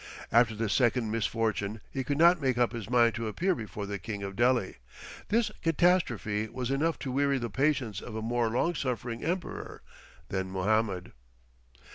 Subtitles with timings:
[0.31, 3.99] After this second misfortune he could not make up his mind to appear before the
[3.99, 4.77] King of Delhi.
[5.29, 9.83] This catastrophe was enough to weary the patience of a more long suffering emperor
[10.29, 11.11] than Mohammed.